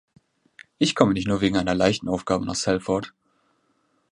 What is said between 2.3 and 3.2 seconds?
nach Salford.